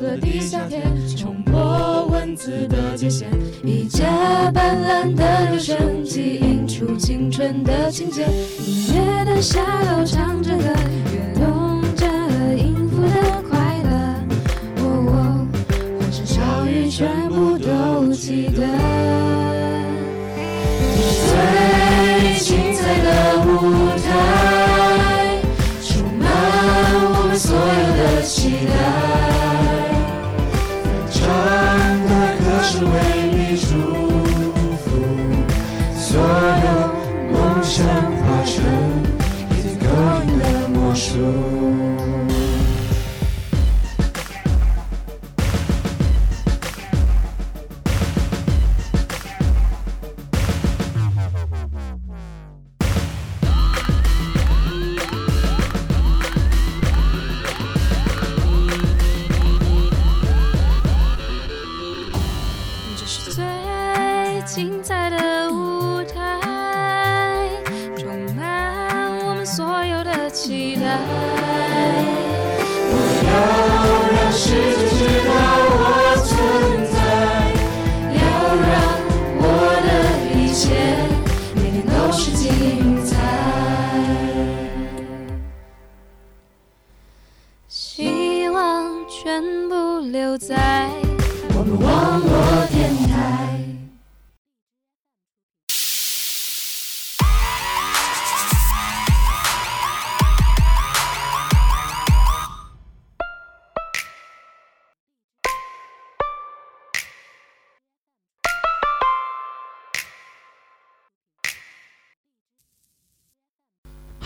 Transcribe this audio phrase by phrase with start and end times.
[0.00, 0.82] 着飞速的地下铁，
[1.16, 3.26] 冲破文字的界限，
[3.62, 8.22] 一架斑斓的留声机映出青春的情节，
[8.66, 10.74] 音乐的下楼唱着歌，
[11.12, 11.59] 跃动
[32.84, 32.92] 为
[33.32, 33.68] 你祝
[34.78, 34.86] 福，
[35.96, 36.66] 所有
[37.32, 38.54] 梦想化成
[39.50, 39.84] 一点勾
[40.26, 41.89] 引的魔术。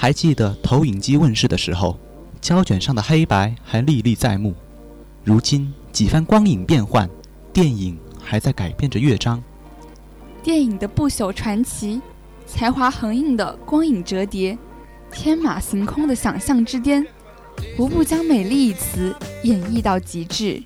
[0.05, 1.99] 还记得投影机问世的时候，
[2.39, 4.55] 胶卷上的黑白还历历在目。
[5.25, 7.09] 如今几番光影变幻，
[7.55, 9.43] 电影还在改变着乐章。
[10.43, 12.03] 电影的不朽传奇，
[12.47, 14.59] 才华横溢的光影折叠，
[15.11, 17.07] 天马行空的想象之巅，
[17.79, 20.63] 无不将美丽一词演绎到极致。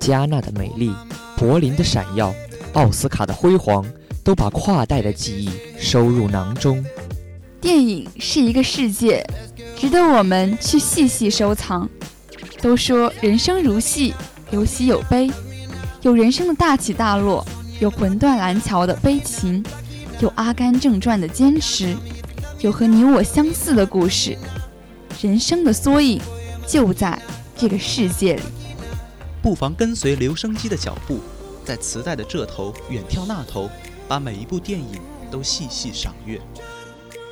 [0.00, 0.92] 加纳的美丽，
[1.36, 2.34] 柏林的闪耀，
[2.72, 3.86] 奥斯卡的辉煌，
[4.24, 6.84] 都把跨代的记忆收入囊中。
[7.66, 9.28] 电影是一个世界，
[9.76, 11.90] 值得我们去细细收藏。
[12.62, 14.14] 都说人生如戏，
[14.52, 15.28] 有喜有悲，
[16.00, 17.44] 有人生的大起大落，
[17.80, 19.64] 有魂断蓝桥的悲情，
[20.20, 21.96] 有《阿甘正传》的坚持，
[22.60, 24.38] 有和你我相似的故事。
[25.20, 26.20] 人生的缩影
[26.68, 27.20] 就在
[27.56, 28.42] 这个世界里。
[29.42, 31.18] 不妨跟随留声机的脚步，
[31.64, 33.68] 在磁带的这头远眺那头，
[34.06, 35.00] 把每一部电影
[35.32, 36.40] 都细细赏阅。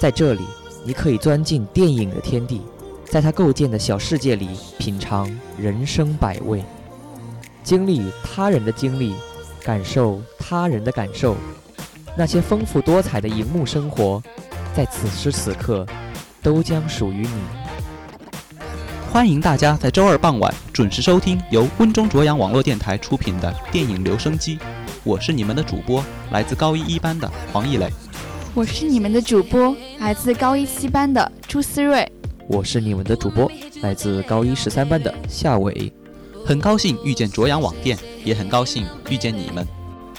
[0.04, 0.42] 在这里，
[0.84, 2.60] 你可以钻进电影的天地，
[3.06, 6.62] 在它构建的小世界里品尝人生百味，
[7.62, 9.14] 经历他人的经历，
[9.62, 11.38] 感受他人的感受。
[12.18, 14.22] 那些丰富多彩的荧幕生活，
[14.76, 15.86] 在此时此刻，
[16.42, 17.42] 都将属于你。
[19.10, 24.58] 欢迎大家在周二傍晚准时收听由温中卓阳网络电台出品的电影留声机，
[25.02, 27.90] 我是你们的主播，来自高一一班的黄奕磊。
[28.54, 32.08] 我是你们的主播，来自高一七班的朱思睿。
[32.48, 33.50] 我是你们的主播，
[33.82, 35.92] 来自高一十三班的夏伟。
[36.46, 39.66] 很高兴遇见卓阳网店，也很高兴遇见你们。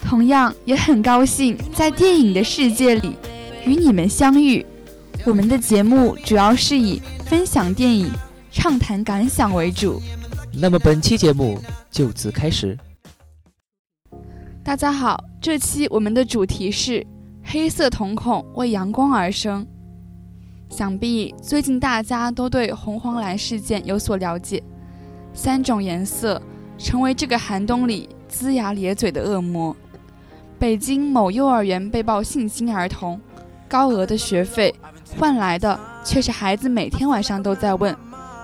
[0.01, 3.15] 同样也很高兴在电影的世界里
[3.65, 4.65] 与你们相遇。
[5.23, 8.11] 我们的节目主要是以分享电影、
[8.51, 10.01] 畅谈感想为主。
[10.51, 11.57] 那么本期节目
[11.89, 12.77] 就此开始。
[14.61, 17.05] 大家好，这期我们的主题是
[17.47, 19.65] 黑色瞳孔为阳光而生。
[20.67, 24.61] 想必最近大家都对红黄蓝事件有所了解，
[25.31, 26.41] 三种颜色
[26.77, 29.73] 成为这个寒冬里龇牙咧嘴的恶魔。
[30.57, 33.21] 北京某幼儿园被曝性侵儿童，
[33.69, 34.73] 高额的学费
[35.17, 37.95] 换来的却是孩子每天晚上都在问：“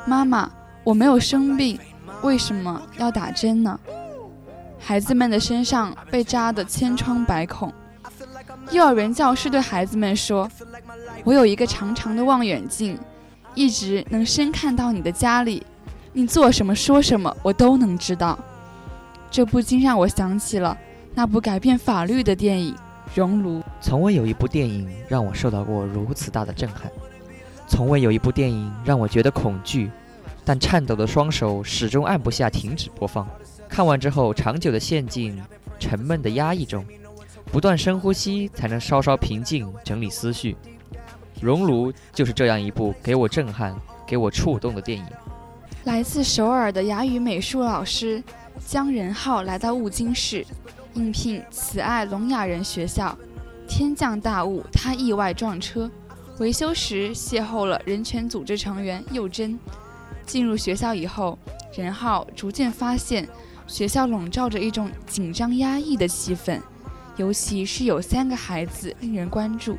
[0.05, 0.49] 妈妈，
[0.83, 1.77] 我没有生病，
[2.21, 3.77] 为什么要打针呢？”
[4.77, 7.73] 孩子们的身上被扎得千疮百孔。
[8.69, 10.49] 幼儿园教师对孩子们说
[11.25, 12.97] ：“我有一个长长的望远镜，
[13.55, 15.65] 一直能深看到你的家里，
[16.13, 18.37] 你做什么说什么，我都能知道。”
[19.31, 20.77] 这不禁让我想起了
[21.15, 22.73] 那部改变法律的电影
[23.15, 23.59] 《熔炉》。
[23.79, 26.91] 从未有一部电影让我受到过如此大的震撼，
[27.67, 29.89] 从未有一部电影让我觉得恐惧，
[30.43, 33.27] 但颤抖的双手始终按不下停止播放。
[33.69, 35.41] 看完之后，长久的陷进
[35.79, 36.85] 沉闷的压抑中，
[37.45, 40.53] 不断深呼吸才能稍稍平静，整理思绪。
[41.41, 45.05] 《熔炉》就是这样一部给我震撼、给我触动的电影。
[45.85, 48.23] 来自首尔的哑语美术老师
[48.67, 50.45] 江仁浩来到雾津市，
[50.93, 53.17] 应聘慈爱聋哑人学校。
[53.67, 55.89] 天降大雾，他意外撞车，
[56.39, 59.57] 维修时邂逅了人权组织成员佑真。
[60.25, 61.39] 进入学校以后，
[61.75, 63.27] 任浩逐渐发现
[63.65, 66.61] 学校笼罩着一种紧张压抑的气氛，
[67.21, 69.77] 尤其是有三个孩子令人关注：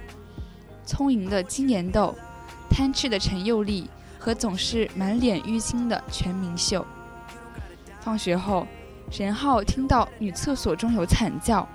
[0.86, 2.14] 聪颖的金妍豆、
[2.70, 3.90] 贪吃的陈佑丽。
[4.24, 6.86] 和总是满脸淤青的全明秀。
[8.00, 8.64] 放学后，
[9.10, 11.68] 任浩听到女厕所中有惨叫，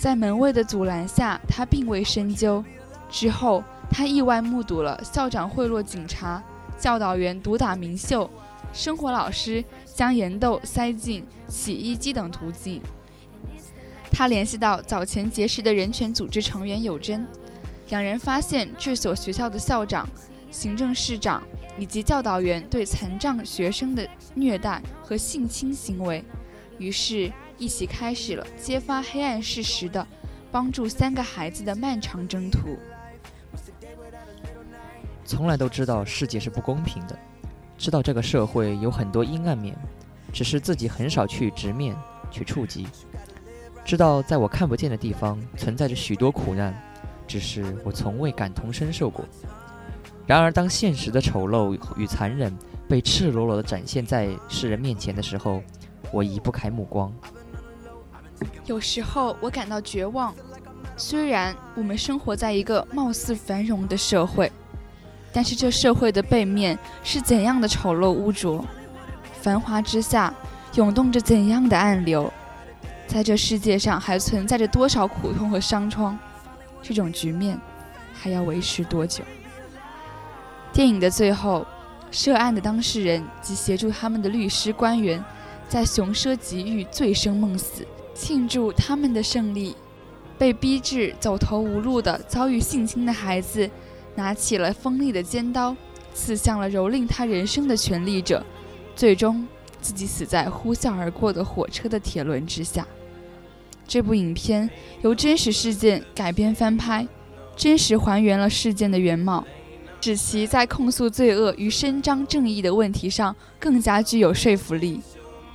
[0.00, 2.64] 在门卫的阻拦下，他并未深究。
[3.08, 6.42] 之后，他意外目睹了校长贿赂警察、
[6.76, 8.28] 教导员毒打明秀、
[8.72, 12.82] 生活老师将盐豆塞进洗衣机等途径。
[14.18, 17.24] 他联系到早前结识的人权组织成员有真，
[17.90, 20.08] 两人发现这所学校的校长、
[20.50, 21.40] 行政市长。
[21.78, 24.04] 以及教导员对残障学生的
[24.34, 26.24] 虐待和性侵行为，
[26.76, 30.04] 于是，一起开始了揭发黑暗事实的、
[30.50, 32.76] 帮助三个孩子的漫长征途。
[35.24, 37.16] 从来都知道世界是不公平的，
[37.76, 39.76] 知道这个社会有很多阴暗面，
[40.32, 41.96] 只是自己很少去直面、
[42.32, 42.88] 去触及。
[43.88, 46.74] 知道在我看不见的地方存在着许多苦难，
[47.26, 49.24] 只是我从未感同身受过。
[50.26, 52.54] 然而，当现实的丑陋与残忍
[52.86, 55.62] 被赤裸裸地展现在世人面前的时候，
[56.12, 57.10] 我移不开目光。
[58.66, 60.34] 有时候，我感到绝望。
[60.94, 64.52] 虽然我们生活在一个貌似繁荣的社会，
[65.32, 68.62] 但是这社会的背面是怎样的丑陋污浊？
[69.40, 70.34] 繁华之下
[70.74, 72.30] 涌动着怎样的暗流？
[73.08, 76.16] 在这世界上还存在着多少苦痛和伤疮？
[76.82, 77.58] 这种局面
[78.12, 79.24] 还要维持多久？
[80.74, 81.66] 电影的最后，
[82.10, 85.24] 涉案的当事人及协助他们的律师官员，
[85.70, 87.84] 在雄奢极欲、醉生梦死，
[88.14, 89.74] 庆祝他们的胜利。
[90.36, 93.68] 被逼至走投无路的遭遇性侵的孩子，
[94.14, 95.74] 拿起了锋利的尖刀，
[96.12, 98.44] 刺向了蹂躏他人生的权力者，
[98.94, 99.48] 最终
[99.80, 102.86] 自己死在呼啸而过的火车的铁轮之下。
[103.88, 104.70] 这部影片
[105.02, 107.08] 由真实事件改编翻拍，
[107.56, 109.44] 真实还原了事件的原貌。
[110.00, 115.02] 使其在控诉罪恶与伸张正义的问题上更加具有说服力。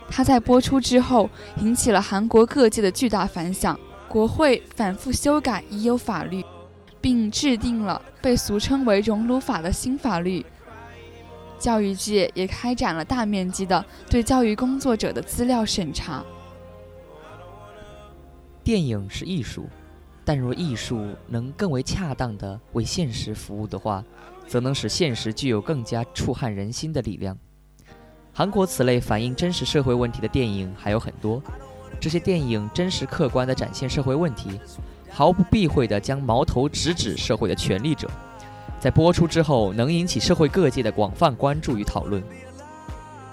[0.09, 1.27] 它在播出之后
[1.59, 6.43] 引起了韩国各界的巨大反响，国会反复修改已有法律，
[7.01, 10.45] 并制定了被俗称为“熔炉法”的新法律。
[11.57, 16.23] 教育界也开展了大面积的对教育工作者的资料审查。
[18.63, 19.67] 电影是艺术，
[20.23, 24.03] 但若艺术能更为恰当地为现实服务的话，
[24.47, 27.37] 则能使现实具有更加触撼人心的力量。
[28.31, 31.43] 韩国此类反映真实社会问题的电影还有很多，
[31.99, 34.59] 这些电影真实客观地展现社会问题，
[35.11, 38.09] 毫不避讳地将矛头直指社会的权力者，
[38.79, 42.23] 在播出之后能引起社会各界的广泛关注与讨论。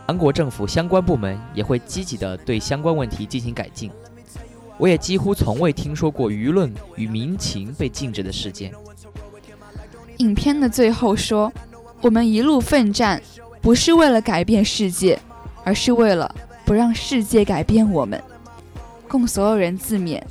[0.09, 3.91] 韩国政府相关部门也会积极地对相关问题进行改进。
[4.81, 8.73] 我也几乎从未听说过舆论与民情被禁止的事件。
[10.17, 11.53] 影片的最后说
[12.01, 13.21] ：“我们一路奋战，
[13.61, 15.21] 不是为了改变世界，
[15.65, 16.35] 而是为了
[16.65, 18.23] 不让世界改变我们。”
[19.07, 20.23] 供所有人自勉。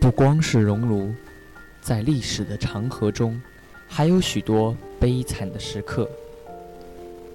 [0.00, 1.12] 不光是熔炉，
[1.80, 3.40] 在历史的长河中，
[3.86, 6.10] 还有许多悲惨的时刻。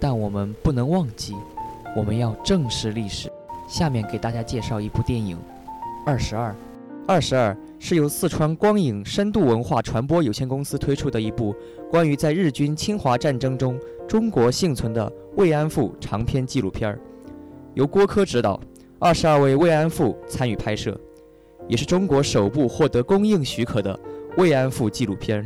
[0.02, 1.34] 但我们不能忘记，
[1.96, 3.32] 我们要正视历史。
[3.68, 5.38] 下面给大家介绍一部电影
[6.06, 6.52] 《二十二》。
[7.08, 11.56] 二十二是由四川光影深度文化传播有限公司推出的一部
[11.90, 17.00] 关于在日军侵华战争中中国幸存的慰安妇长篇纪录片儿，
[17.74, 18.60] 由郭柯执导，
[19.00, 21.00] 二十二位慰安妇参与拍摄，
[21.68, 24.00] 也是中国首部获得公映许可的
[24.38, 25.46] 慰安妇纪录片儿。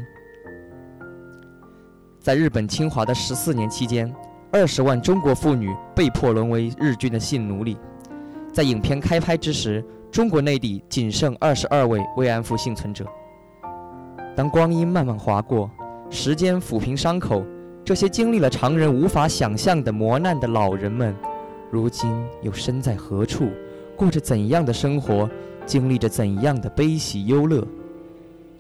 [2.20, 4.14] 在日本侵华的十四年期间，
[4.54, 7.78] 二十万中国妇女被迫沦为日军的性奴隶。
[8.54, 9.84] 在影片开拍之时。
[10.14, 13.04] 中国内地仅剩二十二位慰安妇幸存者。
[14.36, 15.68] 当光阴慢慢划过，
[16.12, 17.44] 时间抚平伤口，
[17.84, 21.16] 这些经历了常人无法想象的磨难的老人们，
[21.72, 22.12] 如今
[22.44, 23.50] 又身在何处，
[23.96, 25.28] 过着怎样的生活，
[25.66, 27.68] 经历着怎样的悲喜忧乐？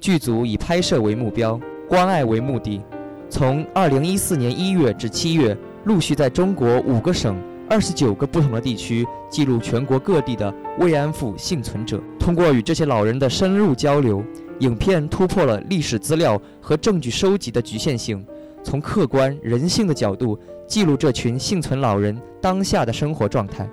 [0.01, 2.81] 剧组以拍摄为目标，关爱为目的，
[3.29, 7.35] 从二零一四年一月至七月，陆续在中国五个省。
[7.69, 14.23] 二十九个不同的地区记录全国各地的慰安妇幸存者，通过与这些老人的深入交流，
[14.59, 18.23] 影片突破了历史资料和证据收集的局限性，
[18.63, 20.37] 从客观人性的角度
[20.67, 23.67] 记录这群幸存老人当下的生活状态。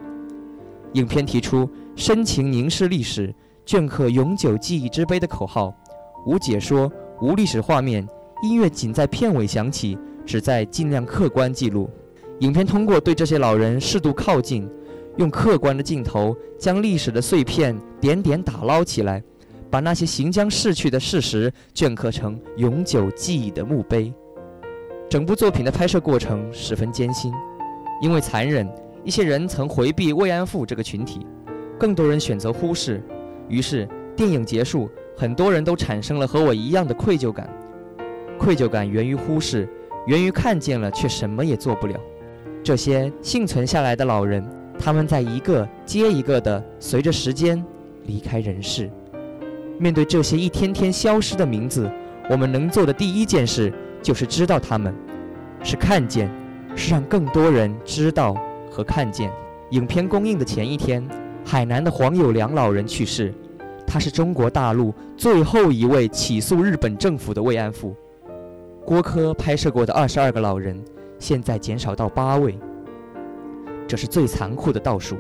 [0.95, 3.35] 影片提出“深情凝视历史，
[3.67, 5.75] 镌刻永久记忆之碑”的口号，
[6.26, 6.90] 无解说，
[7.21, 8.09] 无历史画面，
[8.45, 11.90] 音乐仅在片尾响起，旨在尽量客观记录。
[12.40, 14.66] 影片通过对这些老人适度靠近，
[15.18, 19.23] 用客观的镜头将历史的碎片点点打捞起来，
[19.70, 24.11] 把那些行将逝去的事实镌刻成永久记忆的墓碑。
[25.06, 27.30] 整部作品的拍摄过程十分艰辛，
[28.00, 28.68] 因为残忍。
[29.02, 31.26] 一些人曾回避慰安妇这个群体，
[31.78, 33.02] 更多人选择忽视。
[33.49, 37.49] 于是电影结束，很多人都产生了和我一样的愧疚感。
[38.38, 39.66] 愧疚感源于忽视，
[40.06, 41.99] 源于看见了却什么也做不了。
[42.62, 44.45] 这些幸存下来的老人，
[44.79, 47.64] 他们在一个接一个的随着时间
[48.05, 48.90] 离开人世。
[49.79, 51.90] 面对这些一天天消失的名字，
[52.29, 54.95] 我们能做的第一件事就是知道他们，
[55.62, 56.31] 是看见，
[56.76, 58.37] 是让更多人知道。
[58.71, 59.33] 和看见，
[59.71, 61.05] 影片公映的前一天，
[61.45, 63.35] 海南的黄有良老人去世。
[63.85, 67.97] 他是中国大陆最后一位起诉日本政府的慰安妇。
[68.85, 70.81] 郭柯拍摄过的二十二个老人，
[71.21, 72.59] 现在减少到八位。
[73.87, 75.17] 这是最残酷的倒数。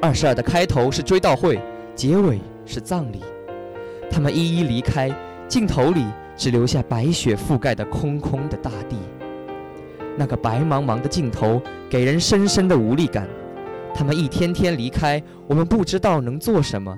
[0.00, 1.60] 二十二的开头是追悼会，
[1.94, 3.20] 结尾是葬礼。
[4.10, 5.10] 他们一一离开，
[5.46, 6.04] 镜头里
[6.36, 8.96] 只留下白雪覆盖的空空的大地。
[10.16, 13.28] 那个白茫茫的镜头给人深深的无力感。
[13.94, 16.94] 他们一天天离开，我们不知道能做什么，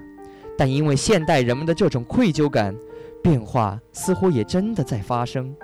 [0.57, 2.75] 但因为现代人们的这种愧疚感，
[3.23, 5.55] 变化似乎也真的在发生。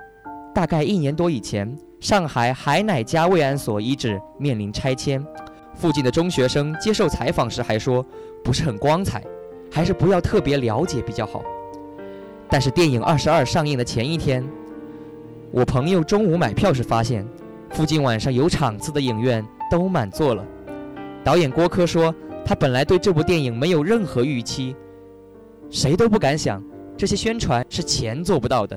[0.55, 5.23] 大概一年多以前，上海海乃家慰安所遗址面临拆迁，
[5.75, 8.05] 附近的中学生接受采访时还说
[8.43, 9.23] 不是很光彩，
[9.71, 11.45] 还是不要特别了解比较好。
[12.49, 14.43] 但是电影《二十二》上映的前一天，
[15.53, 17.25] 我朋友中午买票时发现。
[17.73, 20.45] 附近晚上有场次的影院都满座了。
[21.23, 22.13] 导演郭柯说，
[22.45, 24.75] 他本来对这部电影没有任何预期，
[25.71, 26.61] 谁都不敢想
[26.97, 28.77] 这些宣传是钱做不到的。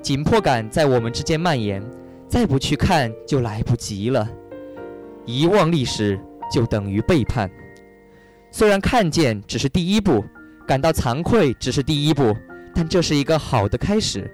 [0.00, 1.84] 紧迫感在我们之间蔓延，
[2.30, 4.26] 再不去看就来不及了。
[5.26, 6.18] 遗忘历史
[6.50, 7.50] 就等于背叛。
[8.52, 10.24] 虽然看见只是第一步，
[10.64, 12.32] 感到惭愧只是第一步，
[12.72, 14.30] 但这是一个好的开始。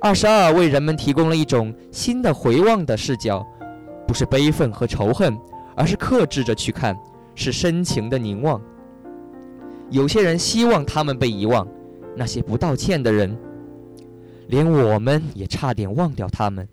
[0.00, 3.44] 二十二为人们提供了一种新的回望的视角，
[4.06, 5.36] 不是悲愤和仇恨，
[5.74, 6.96] 而是克制着去看，
[7.34, 8.62] 是深情的凝望。
[9.90, 11.66] 有些人希望他们被遗忘，
[12.14, 13.36] 那些不道歉的人，
[14.46, 16.68] 连我们也差点忘掉他们。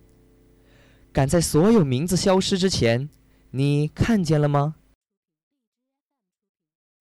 [1.13, 3.08] 赶在所有名字消失之前，
[3.51, 4.74] 你看见了吗？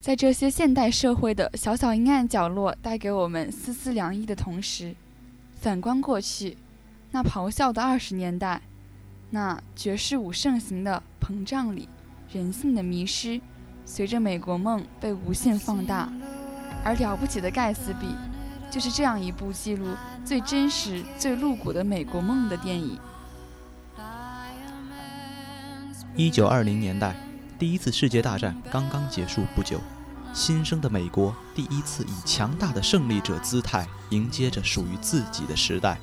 [0.01, 4.95] 在这些现代社会的小小阴暗角落带给我们丝丝凉意的同时。
[5.59, 6.59] 反观过去，
[7.11, 8.61] 那咆哮的二十年代，
[9.31, 11.89] 那爵士舞盛行的膨胀里，
[12.31, 13.41] 人性的迷失，
[13.87, 16.13] 随着美国梦被无限放大。
[16.85, 18.09] 而了不起的盖茨比，
[18.71, 19.87] 就是这样一部记录
[20.23, 22.99] 最真实、最露骨的美国梦的电影。
[26.15, 27.17] 一九二零年代，
[27.59, 29.81] 第一次世界大战刚刚结束不久。
[30.35, 35.97] 新生的美国第一次以强大的胜利者姿态迎接着属于自己的时代，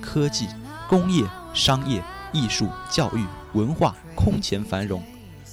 [0.00, 0.46] 科技、
[0.88, 2.00] 工业、商业、
[2.32, 5.02] 艺术、教育、文化空前繁荣。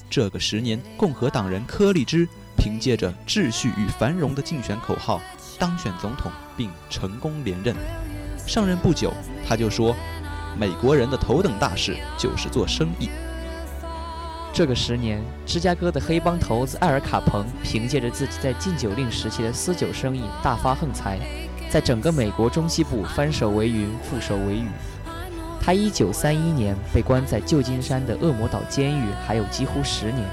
[0.07, 5.19] 这个十年，共和党人柯立芝凭借着“秩序与繁荣”的竞选口号
[5.57, 7.75] 当选总统，并成功连任。
[8.45, 9.11] 上任不久，
[9.47, 9.95] 他就说
[10.59, 13.09] ：“美国人的头等大事就是做生意。”
[14.55, 21.19] 这个十年，芝加哥的黑帮头子艾尔·卡彭凭借着自己在禁酒令时期的私酒生意大发横财，
[21.69, 24.65] 在整个美国中西部翻手为云，覆手为雨。
[25.59, 30.25] 他1931年被关在旧金山的恶魔岛监狱，还有几乎十年。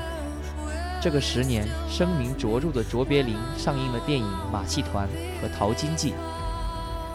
[1.01, 5.09] 这个十年，声名卓著的卓别林上映了电影《马戏团》
[5.43, 6.11] 和《淘金记》。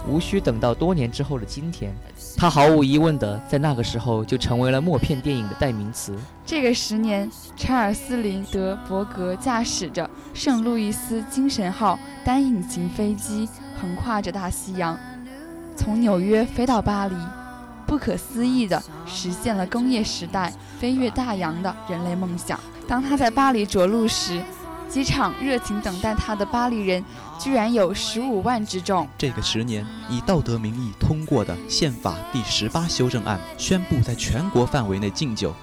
[0.07, 1.93] 无需等到多年之后的今天，
[2.37, 6.17] 他毫无疑问的在那个时候就成为了默片电影的代名词。
[6.45, 13.47] 这个十年，查尔斯·林德伯格驾驶着圣路易斯精神号单引擎飞机，
[13.79, 14.97] 横跨着大西洋，
[15.75, 17.15] 从纽约飞到巴黎，
[17.85, 22.59] 不可思议的实现了工业时代飞越大洋的人类梦想。
[22.87, 24.41] 当他在巴黎着陆时，
[24.89, 27.03] 机场热情等待他的巴黎人，
[27.39, 29.07] 居然有十五万之众。
[29.17, 35.53] 这个十年，以道德名义通过的宪法第十八修正案，宣布在全国范围内禁酒。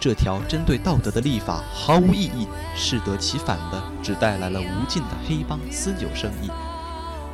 [0.00, 6.50] 这条针对道德的立法毫无意义，适得其反的，只带来了无尽的黑帮私酒生意。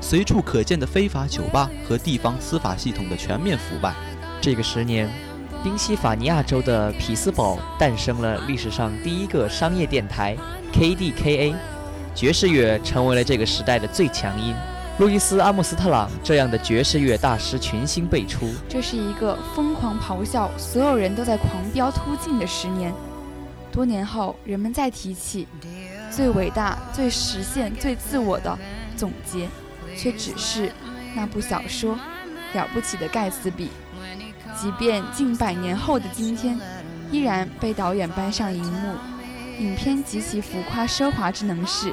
[0.00, 3.94] 随处可见的非法酒吧和地方司法系统的全面腐败。
[4.40, 5.08] 这个十年，
[5.66, 10.36] 宾夕法尼亚州的匹兹堡诞生了历史上第一个商业电台
[10.72, 11.56] KDKA，
[12.14, 14.54] 爵士乐成为了这个时代的最强音。
[15.00, 18.48] 路易斯·阿姆斯特朗这样的爵士乐大师群星辈出。
[18.68, 22.94] 这是一个疯狂咆哮，所有人都在狂飙突进的十年。
[23.72, 25.48] 多年后，人们再提起
[26.12, 28.56] 最伟大、最实现、最自我的
[28.96, 29.48] 总结，
[29.96, 30.70] 却只是
[31.16, 31.96] 那部小说
[32.56, 33.64] 《了不起的盖茨比》。
[34.58, 36.58] 即便近百年后的今天，
[37.10, 38.94] 依然被导演搬上荧幕。
[39.58, 41.92] 影片极其浮夸奢华之能事，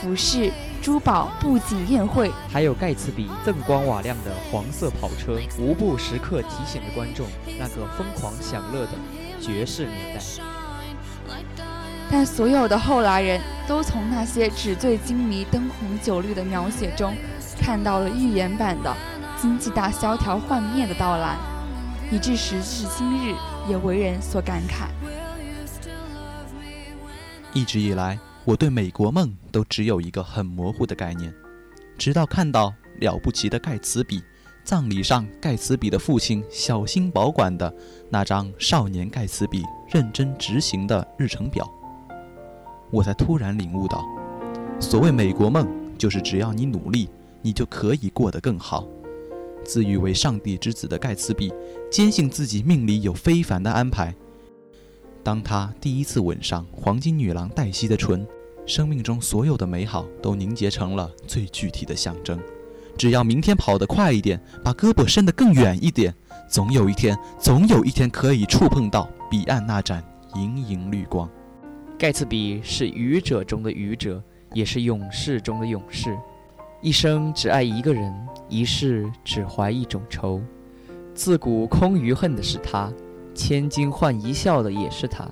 [0.00, 0.52] 服饰。
[0.82, 7.26] 珠宝、布景、宴会，还有盖茨比锃光瓦亮的黄色跑车，无不时刻提醒着观众
[7.58, 8.90] 那个疯狂享乐的
[9.40, 10.20] 爵士年代。
[12.10, 17.16] 但所有的后来人都从那些纸醉金迷、灯红酒绿的描写中，
[17.58, 18.94] 看到了预言版的
[19.40, 21.34] 经济大萧条幻灭的到来，
[22.10, 23.34] 以致时至今日
[23.68, 24.88] 也为人所感慨。
[27.52, 28.18] 一直以来。
[28.46, 31.32] 我对美国梦都只有一个很模糊的概念，
[31.96, 32.68] 直到看到
[33.00, 34.18] 《了不起的盖茨比》
[34.62, 37.74] 葬礼上盖茨比的父亲小心保管的
[38.10, 41.66] 那张少年盖茨比认真执行的日程表，
[42.90, 44.04] 我才突然领悟到，
[44.78, 47.08] 所谓美国梦，就是只要你努力，
[47.40, 48.86] 你就可以过得更好。
[49.64, 51.52] 自誉为上帝之子的盖茨比，
[51.90, 54.14] 坚信自己命里有非凡的安排。
[55.22, 58.26] 当他第一次吻上黄金女郎黛西的唇，
[58.66, 62.38] 生命中所有的美好都凝结成了最具体的象征。
[62.96, 66.14] 只要明天跑得快一点，把胳膊伸得更远一点，
[66.48, 71.28] 总有一天，总有一天可以触碰到彼岸那盏莹莹绿光。
[71.98, 74.22] 盖茨比是愚者中的愚者，
[74.52, 76.16] 也是勇士中的勇士。
[76.84, 78.14] 一生只爱一个人，
[78.46, 80.38] 一世只怀一种愁。
[81.14, 82.92] 自古空余恨的是他。
[83.34, 85.26] 千金换一笑的也是他，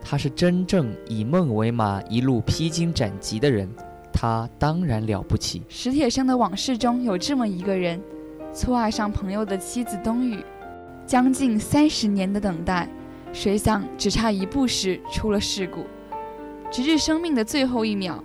[0.00, 3.68] 他是真正以梦为马，一路披荆斩棘的人，
[4.14, 5.62] 他当然了不起。
[5.68, 8.00] 史铁生的往事中有这么一个人，
[8.54, 10.42] 错爱上朋友的妻子冬雨，
[11.06, 12.88] 将近三十年的等待，
[13.30, 15.84] 谁想只差一步时出了事故，
[16.70, 18.24] 直至生命的最后一秒，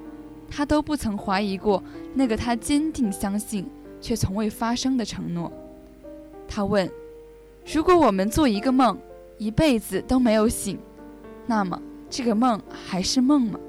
[0.49, 1.83] 他都不曾怀疑过
[2.13, 3.65] 那个他坚定相信
[4.01, 5.51] 却从未发生的承诺。
[6.47, 6.89] 他问。
[7.73, 8.97] 如果我们做一个梦，
[9.37, 10.79] 一辈子都没有醒，
[11.45, 11.77] 那么
[12.09, 13.59] 这个梦还是梦吗？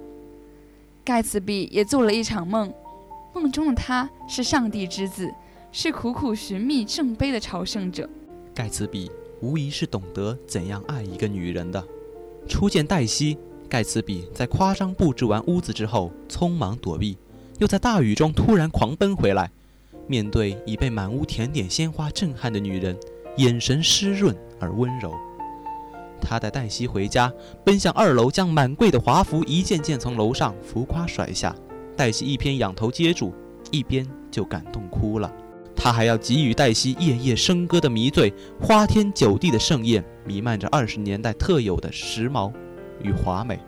[1.04, 2.72] 盖茨比也做了一场梦，
[3.34, 5.28] 梦中的他是上帝之子，
[5.72, 8.08] 是苦苦寻觅圣杯的朝圣者。
[8.54, 9.10] 盖茨比
[9.40, 11.84] 无疑是懂得怎样爱一个女人的。
[12.46, 13.36] 初见黛西，
[13.68, 17.18] 盖茨比在夸张布置完屋子之后匆忙躲避，
[17.58, 19.50] 又在大雨中突然狂奔回来，
[20.06, 22.96] 面对已被满屋甜点鲜花震撼的女人。
[23.36, 25.14] 眼神湿润而温柔，
[26.20, 27.32] 他带黛西回家，
[27.64, 31.54] 奔向二楼，将满柜的华服一件件从楼上浮夸甩下。
[31.96, 33.32] 黛西一边仰头接住，
[33.70, 35.32] 一边就感动哭了。
[35.76, 42.52] 他还要给予黛西夜夜笙歌的迷醉，花天酒地的盛宴，弥漫着二十年代特有的时髦
[43.02, 43.58] 与华美。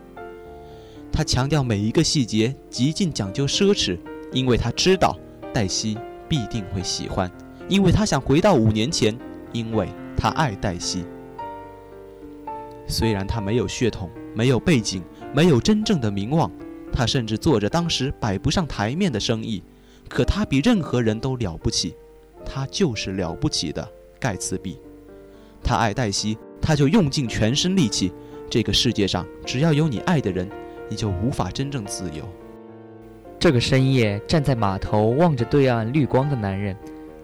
[1.13, 3.99] 他强调每一个细节，极尽讲究奢侈，
[4.33, 5.17] 因为他知道
[5.53, 7.31] 黛西必定会喜欢，
[7.69, 9.17] 因为他想回到五年前。
[9.53, 11.05] 因为他爱黛西，
[12.87, 15.03] 虽然他没有血统，没有背景，
[15.35, 16.49] 没有真正的名望，
[16.93, 19.61] 他甚至做着当时摆不上台面的生意，
[20.09, 21.97] 可他比任何人都了不起，
[22.45, 23.85] 他就是了不起的
[24.21, 24.79] 盖茨比。
[25.65, 28.13] 他爱黛西，他就用尽全身力气。
[28.51, 30.47] 这个世界上只要有你爱的人，
[30.89, 32.29] 你就无法真正自由。
[33.39, 36.77] 这个深夜，站在码头望着对岸绿光的男人。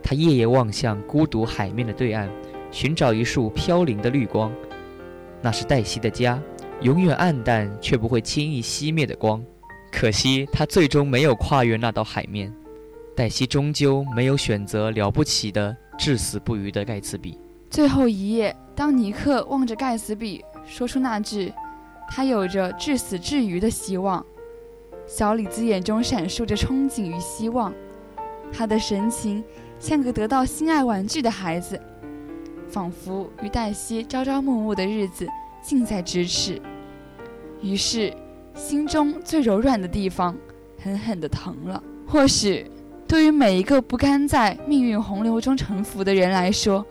[0.02, 2.30] 他夜夜望向孤独海面的对岸，
[2.70, 4.52] 寻找一束飘零的绿光，
[5.42, 6.40] 那是黛西的家，
[6.80, 9.44] 永远暗淡却不会轻易熄灭的光。
[9.90, 12.52] 可惜他最终没有跨越那道海面，
[13.16, 17.36] 黛西终究没有选择了不起的至死不渝的盖茨比。
[17.68, 21.52] 最后一夜，当尼克望着盖茨比说出那句
[22.10, 24.24] “他有着至死至渝的希望”，
[25.06, 27.72] 小李子眼中闪烁着憧憬与希望，
[28.52, 29.42] 他的神情。
[29.78, 31.78] 像个得到心爱玩具的孩子，
[32.66, 35.28] 仿佛与黛西朝朝暮暮的日子
[35.62, 36.58] 近在咫尺。
[37.60, 38.10] 于是，
[38.54, 40.34] 心中最柔软的地方
[40.82, 41.82] 狠狠地疼了。
[42.06, 42.64] 或许，
[43.06, 46.82] 对于每一个不甘在命运洪流中沉浮的人来说，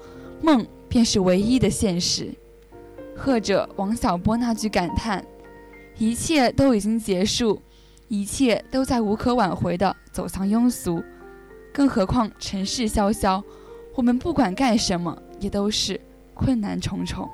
[0.43, 2.31] 梦便是唯一的现实。
[3.17, 5.23] 或者王小波那句感叹
[5.97, 7.62] ：“一切都已经结束，
[8.08, 11.01] 一切都在无可挽回地走向庸俗。”
[11.73, 13.43] 更何况尘世萧萧，
[13.95, 15.99] 我们不管干什么，也都是
[16.34, 17.30] 困难重重。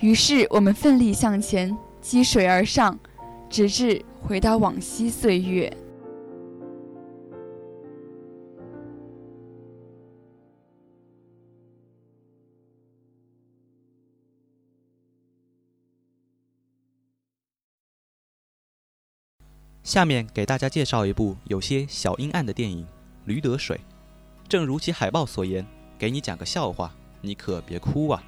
[0.00, 2.98] 于是我们奋力向前，积水而上，
[3.48, 5.72] 直至回到往昔岁月。
[19.84, 22.82] 下面给大家介绍一部有些小阴暗的电影
[23.26, 23.76] 《驴得水》。
[24.48, 25.64] 正如其海报所言，
[25.98, 28.24] 给你讲个笑话，你可别哭啊！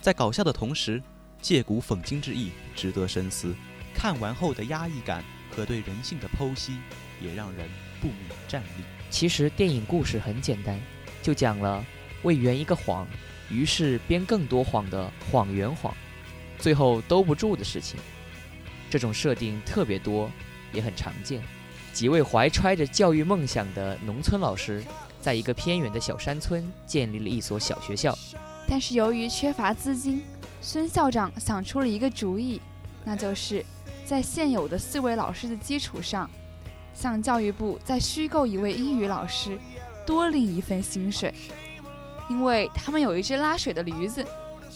[0.00, 1.00] 在搞笑的同时，
[1.40, 3.54] 借古讽今之意值得深思。
[3.94, 5.22] 看完后的压抑感
[5.54, 6.78] 和对人性的剖析，
[7.22, 7.68] 也让人
[8.00, 8.82] 不免站立。
[9.08, 10.80] 其实电影故事很简单，
[11.22, 11.84] 就讲了
[12.24, 13.06] 为圆一个谎，
[13.48, 15.94] 于是编更多谎的谎圆谎，
[16.58, 18.00] 最后兜不住的事情。
[18.90, 20.28] 这种设定特别多。
[20.72, 21.42] 也很常见，
[21.92, 24.82] 几位怀揣着教育梦想的农村老师，
[25.20, 28.16] 在一个偏远的小山村建立了一所小学校。
[28.68, 30.22] 但是由于缺乏资金，
[30.60, 32.60] 孙校长想出了一个主意，
[33.04, 33.64] 那就是
[34.04, 36.28] 在现有的四位老师的基础上，
[36.94, 39.58] 向教育部再虚构一位英语老师，
[40.06, 41.32] 多领一份薪水。
[42.28, 44.22] 因为他们有一只拉水的驴子，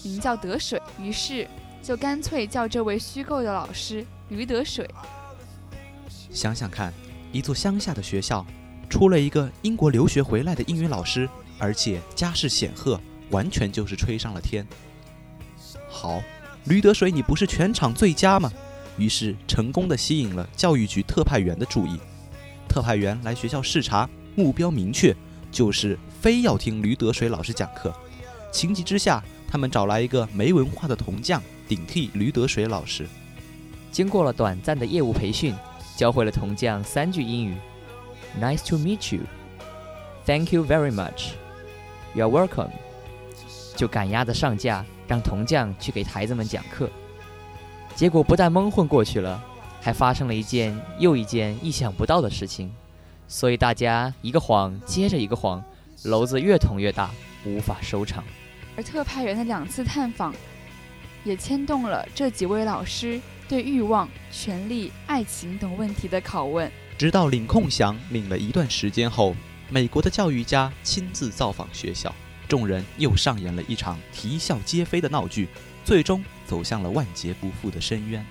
[0.02, 1.46] 名叫得水，于是
[1.82, 4.88] 就干脆叫这位虚构的老师驴得水。
[6.32, 6.92] 想想看，
[7.30, 8.44] 一座乡下的学校，
[8.88, 12.98] 出了一个英国留学回来的英语老师，而且家世显赫，
[13.30, 14.66] 完全就是吹上了天。
[15.90, 16.22] 好，
[16.64, 18.50] 驴得水，你不是全场最佳吗？
[18.96, 22.00] 于是成功的吸引了教育局特派员的注意。
[22.66, 25.14] 特派员来学校视察，目标明确，
[25.50, 27.94] 就是非要听驴得水老师讲课。
[28.50, 33.06] 情急之下，他们找来一个没文化的铜匠顶替驴得水老师。
[33.90, 35.54] 经过了短暂的业务培训。
[35.96, 37.56] 教会了铜匠三句英语
[38.40, 39.22] ：“Nice to meet you”、
[40.24, 41.32] “Thank you very much”、
[42.14, 42.70] “You're welcome”，
[43.76, 46.88] 就赶鸭子上架，让铜匠去给孩子们讲课。
[47.94, 49.42] 结果不但蒙混过去了，
[49.80, 52.72] 还发生了一件又一件意想不到的事情。
[53.28, 55.62] 所以大家一个谎接着一个谎，
[56.02, 57.10] 篓子越捅越大，
[57.44, 58.24] 无法收场。
[58.76, 60.34] 而特派员的两次探访，
[61.24, 63.20] 也牵动了这几位老师。
[63.52, 69.36] 对欲望、权力、爱情等问题的拷问，直到领空饷领了一段时间后，
[69.68, 72.14] 美国的教育家亲自造访学校，
[72.48, 75.50] 众人又上演了一场啼笑皆非的闹剧，
[75.84, 78.24] 最终走向了万劫不复的深渊。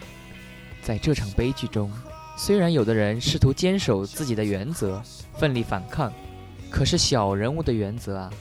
[0.82, 1.92] 在这场悲剧中，
[2.36, 5.04] 虽然有的人试图坚守自己的原则，
[5.36, 6.12] 奋力反抗，
[6.68, 8.34] 可是小人物的原则啊，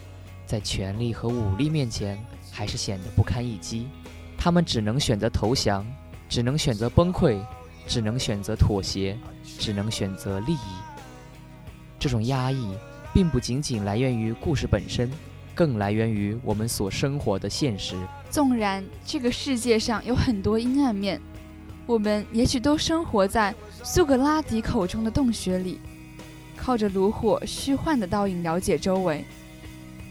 [0.47, 2.19] 在权力和武力面前，
[2.51, 3.87] 还是显得不堪一击，
[4.39, 5.87] 他们只能选择投降。
[6.31, 7.39] 只能选择崩溃，
[7.89, 9.19] 只能选择妥协，
[9.59, 10.59] 只能选择利益。
[11.99, 12.73] 这种压抑，
[13.13, 15.11] 并不仅仅来源于故事本身，
[15.57, 17.97] 更来源于我们所生活的现实。
[18.31, 21.21] 纵然这个世界上有很多阴暗面，
[21.85, 25.81] 我们也许都生活在苏格拉底口中的洞穴里，
[26.57, 29.25] 靠着炉火虚幻的倒影了解周围。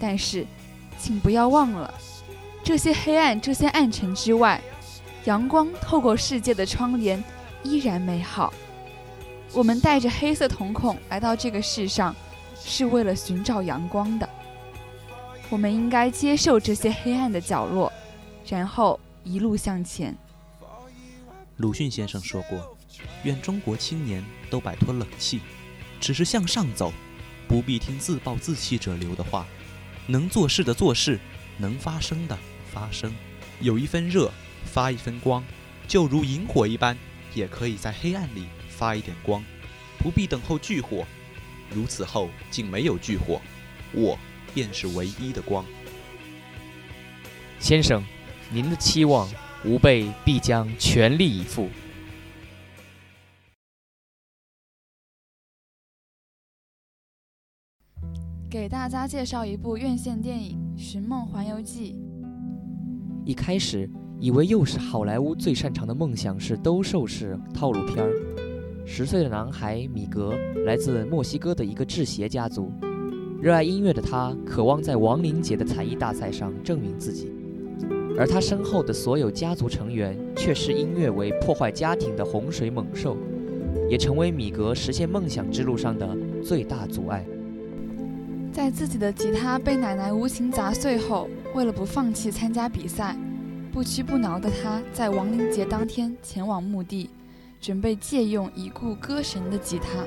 [0.01, 0.45] 但是，
[0.99, 1.93] 请不要忘了，
[2.61, 4.61] 这些黑暗、这些暗沉之外。
[5.25, 7.21] 阳光透过世界的窗帘，
[7.61, 8.53] 依然美好。
[9.53, 12.15] 我们带着黑色瞳孔来到这个世上，
[12.55, 14.27] 是为了寻找阳光的。
[15.49, 17.91] 我们应该接受这些黑暗的角落，
[18.47, 20.15] 然后一路向前。
[21.57, 22.77] 鲁迅先生说过
[23.23, 25.41] ：“愿中国青年都摆脱冷气，
[25.99, 26.93] 只是向上走，
[27.47, 29.45] 不必听自暴自弃者流的话。
[30.07, 31.19] 能做事的做事，
[31.57, 32.37] 能发声的
[32.71, 33.13] 发声，
[33.59, 34.31] 有一分热。”
[34.65, 35.43] 发一分光，
[35.87, 36.97] 就如萤火一般，
[37.33, 39.43] 也可以在黑暗里发一点光，
[39.97, 41.05] 不必等候炬火。
[41.71, 43.39] 如此后竟没有炬火，
[43.93, 44.17] 我
[44.53, 45.63] 便是唯一的光。
[47.59, 48.03] 先生，
[48.51, 49.29] 您的期望，
[49.65, 51.69] 吾辈必将全力以赴。
[58.49, 61.93] 给大家介绍一部院线电影《寻梦环游记》。
[63.25, 63.87] 一开始。
[64.19, 68.11] 以为又是好莱坞最擅长的梦想是兜售式套路片儿。
[68.85, 70.33] 十岁的男孩米格
[70.65, 72.69] 来自墨西哥的一个制鞋家族，
[73.41, 77.31] 热爱音乐的他渴望在亡灵节的才艺大赛上证明自己，
[78.17, 83.15] 而他身后的所有家族成员却视音乐为破坏家庭的洪水猛兽，
[83.89, 87.25] 也成为米格实现梦想之路上的最大阻碍。
[88.51, 93.15] 在自己的吉他被奶奶无情砸碎后，为了不放弃参加比赛。
[93.71, 97.09] 不屈不挠的他，在亡灵节当天前往墓地，
[97.61, 100.03] 准备借用已故歌神的吉他。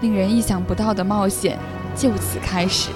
[0.00, 1.58] 令人意想不到的冒险
[1.96, 2.90] 就此开始。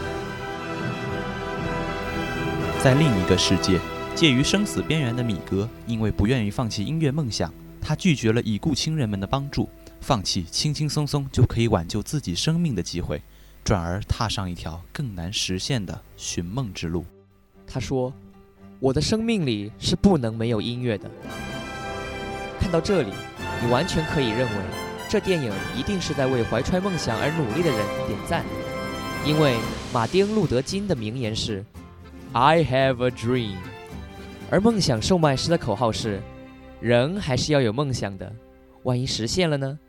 [2.83, 3.81] 在另一个世界，
[4.15, 9.69] 介于生死边缘的米格，因为不愿意放弃音乐梦想，他拒绝了已故亲人们的帮助，
[10.01, 13.21] 放弃轻轻松松就可以挽救自己生命的机会，
[13.65, 17.05] 转而踏上一条更难实现的寻梦之路。
[17.67, 18.13] 他说
[18.87, 21.11] ：“我的生命里是不能没有音乐的。”
[22.61, 23.11] 看到这里，
[23.61, 24.55] 你完全可以认为，
[25.09, 28.45] 这电影一定是在为怀揣梦想而努力的人点赞，
[29.25, 29.57] 因为
[29.93, 31.65] 马丁·路德·金的名言是。
[32.33, 33.57] I have a dream，
[34.51, 36.23] 而梦想售卖师的口号是：
[36.81, 38.33] 人还是要有梦想的，
[38.85, 39.81] 万一实现了呢？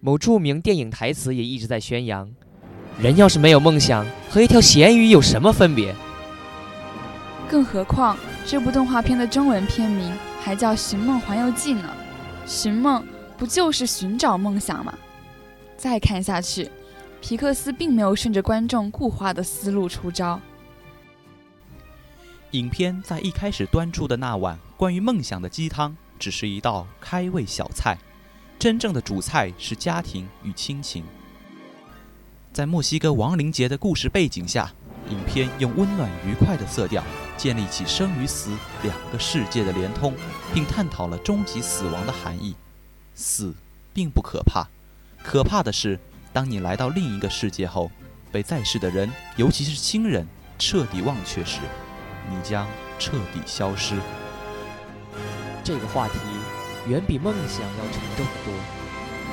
[0.00, 2.28] 某著名电影台词也一直在宣扬：
[3.00, 5.94] 人要是没有梦想，和一条咸鱼有什么分别？
[7.48, 11.90] 更何况这部动画片的中文片名还叫《寻梦环游记》呢？
[12.46, 13.04] 寻梦
[13.38, 14.96] 不就是寻找梦想吗？
[15.76, 16.70] 再看下去，
[17.22, 20.38] 皮克斯并没有顺着观众固化的思路出招。
[22.52, 27.98] 影片在一开始端出的那碗关于梦想的鸡汤，只是一道开胃小菜，
[28.58, 31.04] 真正的主菜是家庭与亲情。
[32.52, 34.72] 在墨西哥亡灵节的故事背景下，
[35.10, 37.02] 影片用温暖愉快的色调，
[37.36, 38.50] 建立起生与死
[38.82, 40.14] 两个世界的连通，
[40.52, 42.54] 并探讨了终极死亡的含义。
[43.14, 43.54] 死
[43.92, 44.68] 并不可怕，
[45.22, 45.98] 可怕的是，
[46.32, 47.90] 当你来到另一个世界后，
[48.30, 50.26] 被在世的人，尤其是亲人，
[50.58, 51.58] 彻底忘却时。
[52.30, 52.66] 你将
[52.98, 53.96] 彻底消失。
[55.64, 56.18] 这个话题
[56.86, 58.54] 远比梦想要沉重得多。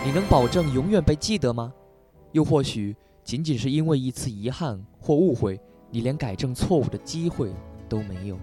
[0.03, 1.73] 你能保证永远被记得吗？
[2.31, 5.59] 又或许仅仅是因为一次遗憾或误会，
[5.89, 7.51] 你连改正错误的机会
[7.89, 8.39] 都没有，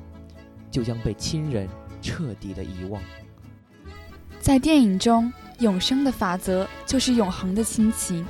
[0.73, 1.69] 就将被亲人
[2.03, 3.01] 彻底的遗忘。
[4.41, 8.27] 在电影中，永生的法则就是永恒的亲情，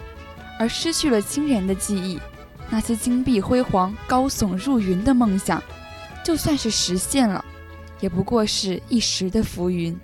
[0.58, 2.20] 而失去了亲人的记忆，
[2.68, 5.62] 那些金碧辉煌、高耸入云的梦想。
[6.22, 7.42] 就算是实现了，
[7.98, 9.98] 也不过是一时的浮云。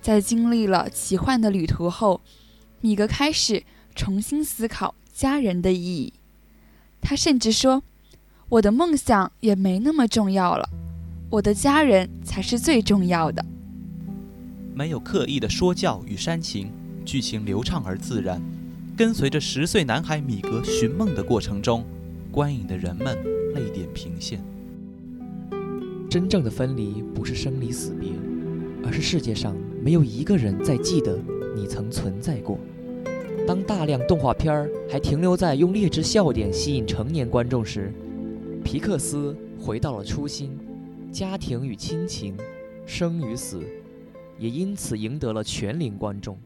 [0.00, 2.20] 在经历了奇幻的旅途后，
[2.80, 3.64] 米格开始
[3.96, 6.12] 重新思考家人的意义。
[7.00, 7.82] 他甚至说
[8.50, 10.68] ：“我的梦想也没那么重要了，
[11.30, 13.42] 我的家人才是最重要的。”
[14.76, 16.70] 没有刻意的说教与煽情，
[17.06, 18.42] 剧情流畅而自然。
[18.94, 21.82] 跟随着十岁男孩米格寻梦的过程中，
[22.30, 23.16] 观影的人们
[23.54, 24.38] 泪点频现。
[26.10, 28.10] 真正的分离不是生离死别，
[28.84, 31.18] 而是世界上没有一个人在记得
[31.54, 32.58] 你曾存在过。
[33.46, 37.92] 当大量动画片还停留在用劣质笑点吸引成年观众时，
[38.64, 40.58] 皮克斯回到了初心，
[41.12, 42.36] 家庭与亲情，
[42.84, 43.62] 生与死，
[44.36, 46.36] 也因此赢得了全龄观众。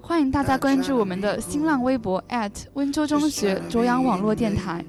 [0.00, 2.24] 欢迎大家关注我们的新浪微博
[2.72, 4.82] 温州中学卓阳网络电台，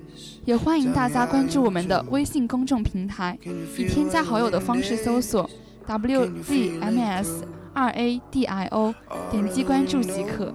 [0.46, 3.38] 也欢迎大家关注我们的微信公众平台，
[3.78, 5.50] 以添加好友的方式搜索
[5.88, 8.94] wzms 二 a d i o，
[9.30, 10.54] 点击关注即可。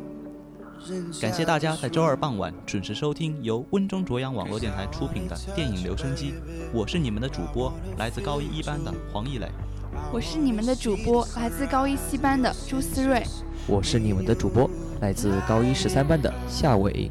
[1.21, 6.35] 感谢大家在周二傍晚准时收听由温中卓阳网络电台出品的电影留声机，
[6.73, 9.49] 我是你们的主播，来自高一一班的黄奕磊。
[10.13, 13.23] 我是你们的主播，来自高一七班的朱思睿。
[13.67, 17.11] 我是你们的主播，来自高一十三班的夏伟。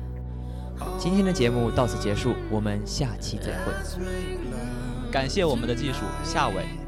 [0.99, 3.73] 今天的节目到此结束，我们下期再会。
[5.12, 6.85] 感谢我们的技术夏伟。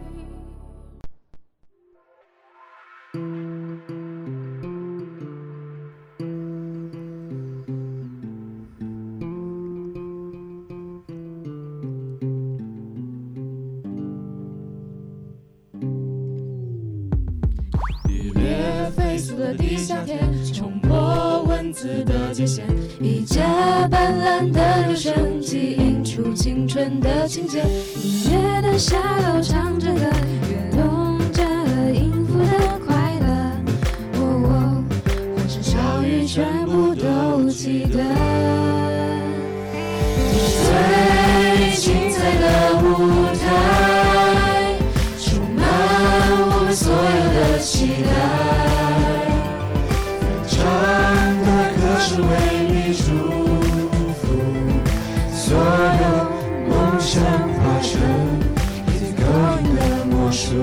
[23.90, 27.64] 斑斓的留声机映出青春的情节。
[28.04, 30.00] 音乐的下楼唱着歌，
[30.50, 31.44] 跃动着
[31.94, 33.28] 音符的快乐。
[34.20, 34.84] 哦，
[35.36, 37.98] 欢声笑语全部都记得。
[40.68, 40.72] 最
[41.76, 42.46] 精彩的
[42.82, 42.86] 舞
[43.36, 43.46] 台，
[45.20, 45.62] 充满
[46.42, 46.98] 我们所有
[47.34, 48.57] 的期待。
[57.18, 58.00] 像画卷
[58.86, 59.24] 已经高
[59.60, 60.54] 音了魔术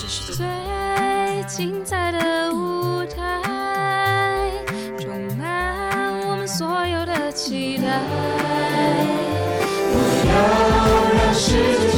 [0.00, 0.44] 这是最
[1.46, 2.31] 精彩的
[7.44, 7.84] 期待。
[9.94, 10.32] 我要
[11.12, 11.50] 让世
[11.90, 11.91] 界